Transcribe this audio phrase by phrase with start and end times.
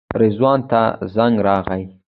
[0.21, 0.81] رضوان ته
[1.15, 1.83] زنګ راغی.